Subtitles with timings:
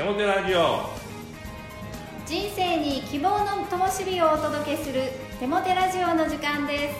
[0.00, 0.88] 手モテラジオ。
[2.24, 5.02] 人生に希望の灯火をお届けする
[5.38, 6.96] 手モテラジオの時間です。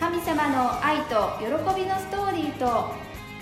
[0.00, 1.46] 神様の愛と喜
[1.80, 2.92] びのストーリーと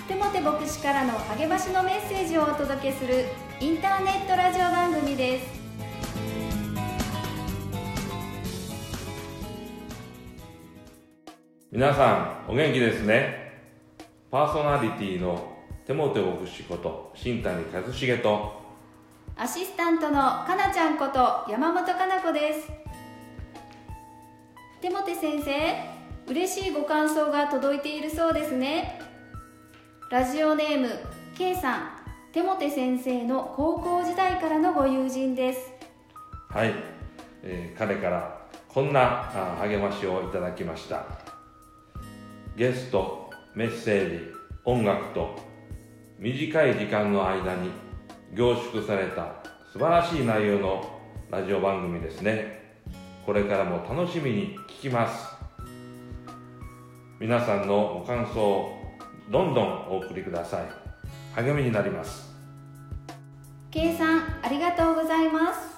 [0.07, 3.25] テモテ牧師からの励ましのメッセージをお届けする
[3.59, 5.47] インターネットラジオ番組です。
[11.71, 13.63] 皆さんお元気ですね。
[14.29, 15.50] パーソナリティの
[15.91, 18.61] 手モテ牧師こと新谷和重と
[19.35, 22.69] アシスタントのかなちゃんこと山本かな子です。
[24.79, 29.01] テモテ先生嬉しいご感想が届いているそうですね。
[30.09, 30.87] ラジオネーム
[31.37, 31.81] K さん
[32.31, 35.73] テモテ先生の高校時代からのご友人です。
[36.51, 36.73] はい、
[37.43, 41.03] えー彼からこんなあ励ましをいただきました。
[42.55, 44.33] ゲストメッセージ
[44.63, 45.50] 音楽と
[46.21, 47.71] 短い時間の間に
[48.35, 49.37] 凝縮された
[49.73, 52.75] 素晴らしい内容のラジオ番組ですね。
[53.25, 55.33] これからも楽しみに聞きます。
[57.19, 58.71] 皆さんのご感想を
[59.31, 61.41] どんどんお送りください。
[61.41, 62.31] 励みになります。
[63.71, 65.71] K さんありがとうございます。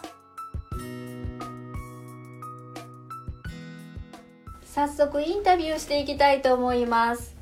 [4.66, 7.33] 早速インタビューしていきたいと思います。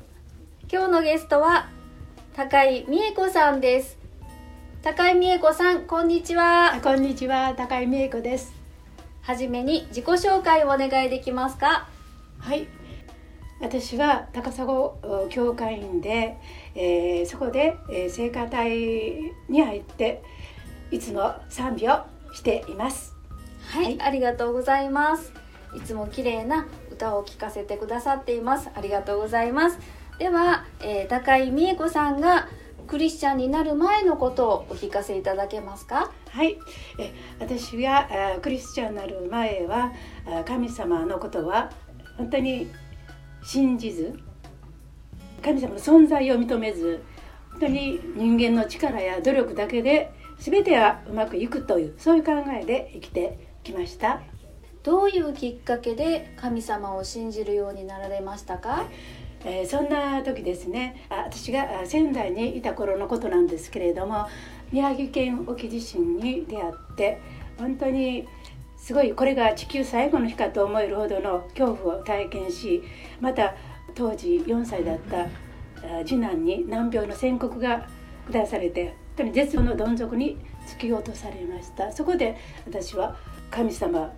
[0.72, 1.68] 今日のゲストは
[2.34, 3.98] 高井美恵子さんです。
[4.80, 6.80] 高井美恵子さんこんにちは。
[6.82, 8.54] こんにちは、高井美恵子です。
[9.20, 11.86] はじめに自己紹介をお願いできますか？
[12.38, 12.66] はい。
[13.60, 14.66] 私は高砂
[15.28, 16.38] 教会員で、
[16.74, 18.70] えーそこで、えー聖歌隊
[19.50, 20.22] に入って
[20.90, 22.00] いつも賛美を
[22.32, 23.14] しています。
[23.60, 24.00] はい、はい。
[24.00, 25.34] ありがとうございます。
[25.76, 28.70] いつも綺麗な歌を聴かせてくださっています。
[28.74, 29.78] ありがとうございます
[30.18, 32.48] では、えー高井美恵子さんが
[32.86, 36.12] クリスチャンになる前のことをお聞かせいただけますか？
[36.30, 36.58] はい。
[36.98, 38.08] え私が
[38.42, 39.92] クリスチャンになる前は
[40.46, 41.70] 神様のことは
[42.16, 42.68] 本当に
[43.42, 44.18] 信じず、
[45.42, 47.02] 神様の存在を認めず、
[47.52, 54.20] 本当に人間の力や努力だけで全てはうまくいくというそういう考えで生きてきました。
[54.82, 58.84] どういうきっかけで神様を信じるようになられましたか？
[59.44, 64.26] えーそんな時ですねあ私が仙台にいた頃のことなんですけれども
[64.70, 67.20] 宮城県沖地震に出会って
[67.58, 68.26] 本当に
[68.76, 72.82] すごいこれが地球最後の日かと思えるほどの恐怖を体験し
[73.20, 73.54] また
[73.94, 75.26] 当時4歳だった
[76.04, 77.86] 次男に難病の宣告が
[78.30, 81.92] 下されて本当に絶望のどん底に突き落とされました。
[81.92, 82.36] そこで
[82.66, 83.16] 私は
[83.50, 84.12] 神様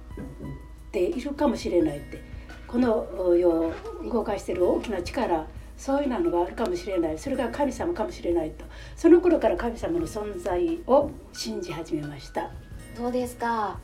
[0.93, 2.23] でいるかもしれないって
[2.67, 3.73] この世を
[4.11, 7.19] 動かしている大きな力そういうのがあるかもしれない。
[7.19, 8.65] それが神様かもしれないと。
[8.97, 12.51] その頃から神様の存在を信じ始めました。
[12.97, 13.79] そうですか？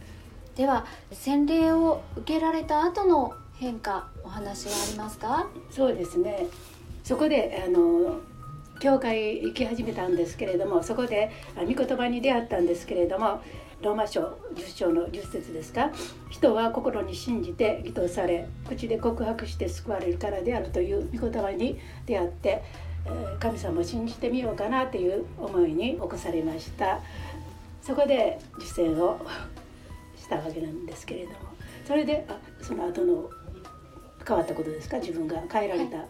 [0.57, 5.49] では洗礼を受けられた後の変化お話はありますか？
[5.71, 6.47] そうですね。
[7.03, 8.21] そこであの
[8.79, 13.43] 教会行き始めたんですけれどもそこであ御言葉に出会ったんですけれども
[13.83, 15.91] ローマ書10章の10節ですか？
[16.31, 22.63] 人は心に信じて義とされ口で告白して救われるからであるという御言葉に出会って
[23.07, 27.01] えー神様を信じてみようかなという思いに起こされました。
[27.83, 29.19] そこで実践を
[30.17, 31.37] したわけなんですけれども。
[31.87, 33.31] それであその後の
[34.29, 34.99] 変わったことですか？
[34.99, 36.05] 自分が変えられた、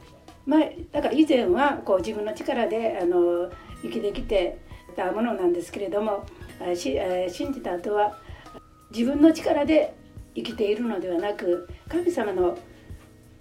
[0.45, 3.49] 前だから以前はこう自分の力であの
[3.83, 4.59] 生きてきて
[4.97, 6.40] たものなんですけれどもあ
[6.75, 8.19] しえー信じた後は
[8.91, 9.94] 自分の力で
[10.34, 12.59] 生きているのではなく神様の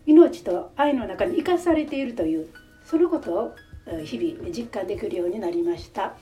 [0.06, 2.50] 命と愛の中に生かされているという
[2.84, 6.02] そのことをえー日々実感できるようになりました。
[6.02, 6.16] はい。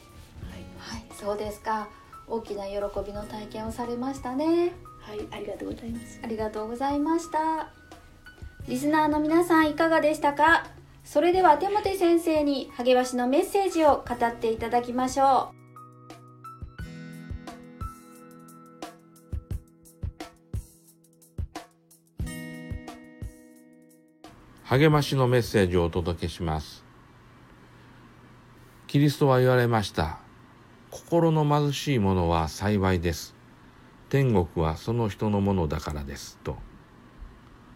[1.14, 1.90] そうですか。
[2.28, 2.74] 大きな喜
[3.06, 4.74] びの体験をされましたね。
[5.00, 6.20] はい、ありがとうございます。
[6.22, 7.70] ありがとうございました。
[8.68, 10.68] リスナーの皆さんいかがでしたか？
[11.06, 15.54] それではテモテ先生に励ましのメッセージを語っていただきましょ
[24.70, 26.84] 励ましのメッセージをお届けします。
[28.88, 30.20] キリストは言われました。
[30.92, 33.34] 心の貧しい者は幸いです。
[34.10, 36.38] 天国はその人のものだからです。
[36.44, 36.58] と。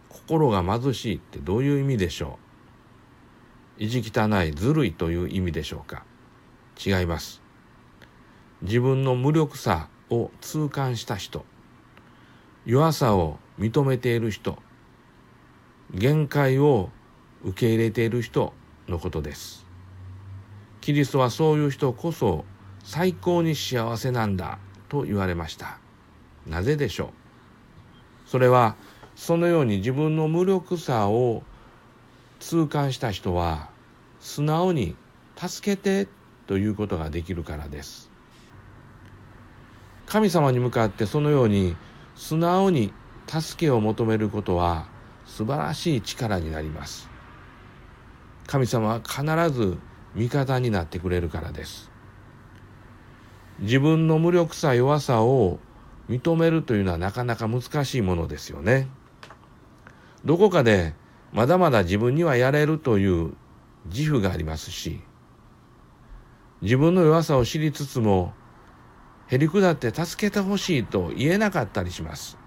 [0.09, 2.39] 心が貧しいってどういう意味でしょ
[3.79, 3.83] う？
[3.85, 6.03] 意地汚いずるいという意味でしょうか？
[6.85, 7.41] 違います。
[8.63, 11.45] 自分の無力さを痛感した人。
[12.65, 14.57] 弱さを認めている人。
[15.93, 16.89] 限界を
[17.43, 18.53] 受け入れている人
[18.87, 19.65] のことです。
[20.79, 22.45] キリストはそういう人こそ
[22.83, 24.57] 最高に幸せなんだ
[24.89, 25.77] と言われました。
[26.47, 27.11] なぜでしょ
[28.25, 28.29] う？
[28.29, 28.75] それは
[29.15, 31.43] そのように自分の無力さを
[32.39, 33.69] 痛感した人は
[34.19, 34.95] 素直に
[35.35, 36.07] 助けて
[36.47, 38.09] ということができるからです。
[40.07, 41.75] 神様に向かってそのように
[42.15, 42.91] 素直に
[43.27, 44.87] 助けを求めることは
[45.31, 47.09] 素晴らしい力になります。
[48.47, 49.77] 神様は必ず
[50.13, 51.89] 味方になってくれるからです。
[53.59, 55.59] 自分の無力さ弱さを
[56.09, 58.89] 認めるというのはなかなか難しいものですよね。
[60.25, 60.95] どこかで
[61.31, 63.33] まだまだ自分にはやれるという
[63.85, 65.01] 自負がありますし
[66.61, 68.33] 自分の弱さを知りつつも
[69.27, 72.40] へりくだって助けてほしいと言えなかったりします。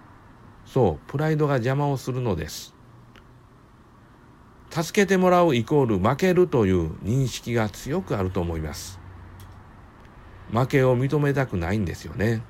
[0.67, 2.75] そうプライドが邪魔をするのです。
[4.71, 8.99] 助けてもらうイコール負けるという認識が強くあると思います。
[10.51, 12.43] 負けを認めたくないんですよね。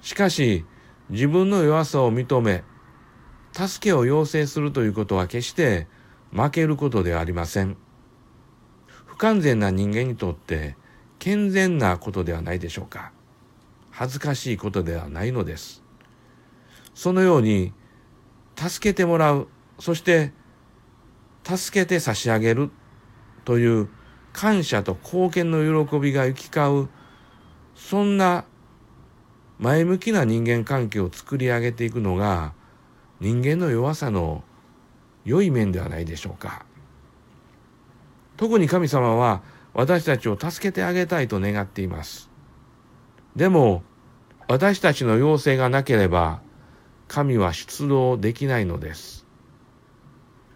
[0.00, 0.64] しかし
[1.10, 2.64] 自分の弱さを認め
[3.52, 5.86] 助けを要請するということは決して
[6.32, 7.76] 負けることではありません。
[9.06, 10.76] 不完全な人間にとって
[11.18, 13.12] 健全なことではないでしょうか。
[13.90, 15.81] 恥ずかしいことではないのです。
[16.94, 17.72] そのように
[18.56, 19.48] 助けてもらう。
[19.78, 20.32] そして
[21.44, 22.70] 助けて差し上げる
[23.44, 23.88] という
[24.32, 26.88] 感謝と貢献の喜びが行き交う。
[27.74, 28.44] そんな
[29.58, 32.52] 前向きな人間関係を作り上げていくのが
[33.20, 34.44] 人間の弱さの
[35.24, 36.64] 良い面ではないでしょうか。
[38.36, 39.42] 特に神様は
[39.74, 42.30] 私たちを助けてあげたいと願っています。
[43.36, 43.82] でも
[44.48, 46.42] 私たちの要請がなければ
[47.12, 49.26] 神は出動できないのです。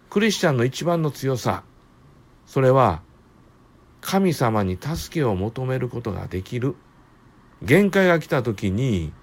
[0.09, 1.63] クリスチャンの一番の強さ。
[2.47, 3.03] それは
[4.01, 6.75] 神様に助けを求めることができる。
[7.61, 9.13] 限界が来た時に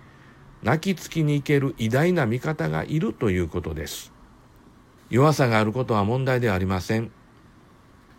[0.62, 4.12] 泣きつきに行ける偉大な味方がいるということです。
[5.10, 7.10] 弱さがあることは問題ではありません。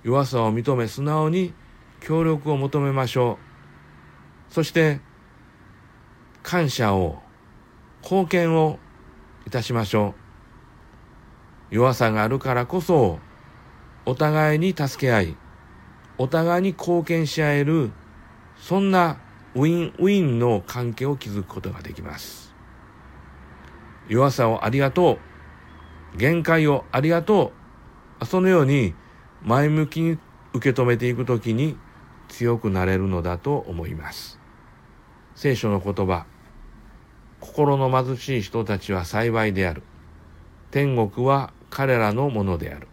[0.04, 1.54] 弱さを認め素直に
[2.02, 3.40] 協力を求めましょ
[4.50, 4.54] う。
[4.54, 5.00] そして
[6.44, 7.20] 感謝を
[8.04, 8.78] 貢献を
[9.46, 10.16] いたしましょ
[11.72, 11.76] う。
[11.76, 13.20] 弱さがあるからこそ
[14.06, 15.38] お互いに助け合い
[16.18, 17.92] お互いに貢献し合える
[18.58, 19.20] そんな
[19.56, 22.54] ウィンウィンの関係を築くことができます。
[24.08, 25.18] 弱さをありがと
[26.14, 27.52] う限界をありがと
[28.22, 28.94] うそのように
[29.42, 30.18] 前向きに
[30.54, 31.78] 受け止めていくときに
[32.30, 34.40] 強くなれるのだと思います。
[35.36, 36.26] 聖書の言葉
[37.46, 39.84] 心の貧しい人たちは幸いである
[40.72, 42.88] 天国は彼らのものである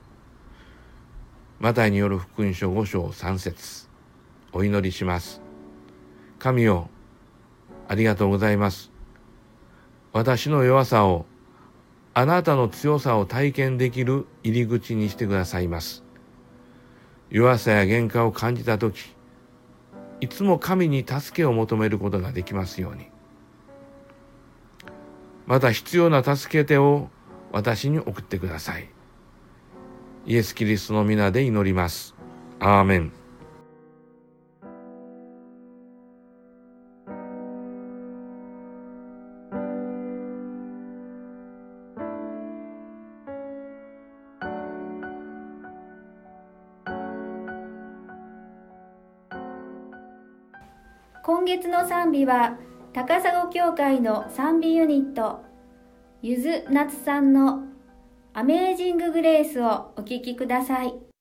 [1.58, 3.88] マタイによる福音書5章3節
[4.52, 5.40] お祈りします。
[6.38, 6.90] 神よ、
[7.88, 8.90] ありがとうございます。
[10.12, 11.24] 私の弱さを、
[12.12, 16.04] あなたの強さを体験できる入り口にしてくださいます。
[17.30, 19.14] 弱さや限界を感じたとき、
[20.20, 23.11] いつも神に助けを求めることができますように。
[25.52, 27.10] また必要な助け手を
[27.50, 28.88] 私に送ってください。
[30.24, 32.14] イエス・キリストの皆で祈ります。
[32.58, 33.12] アーメン。
[51.22, 52.56] 今月の賛美は
[52.94, 55.40] 高砂教会の賛美ユニット
[56.20, 57.62] ゆずなつさんの
[58.34, 61.11] アメージング・グレースをお聴きください。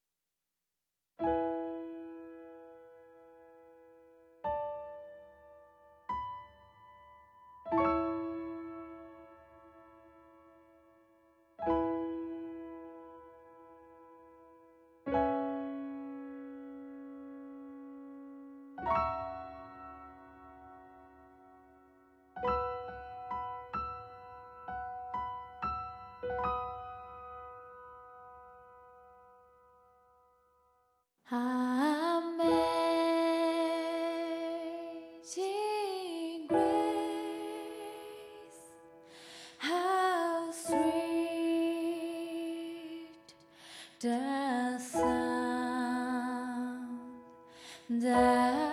[47.99, 48.70] die.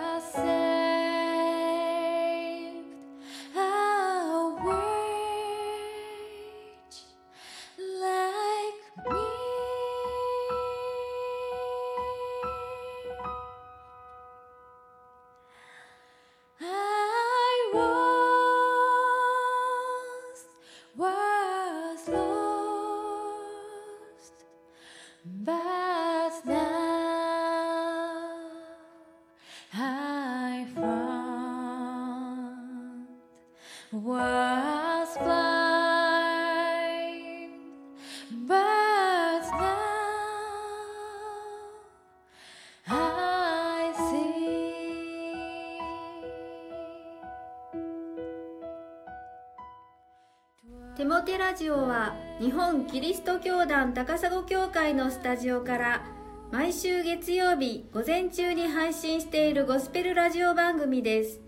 [50.99, 56.03] テモテラジオは日本キリスト教団高砂教会のスタジオから
[56.51, 61.39] 毎週月曜日午前中に配信しているゴスペルラジオ番組です。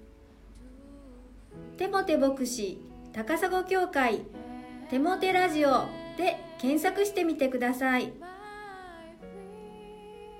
[1.76, 2.80] テモテ牧師
[3.12, 4.22] 高砂教会
[4.90, 5.82] テモテラジオ
[6.18, 8.14] で検索してみてください。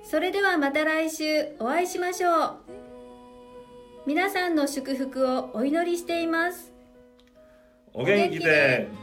[0.04, 2.56] それではまた来週お会いしましょう。
[4.06, 6.72] 皆さんの祝福をお祈りしています。
[7.92, 9.01] お元気で。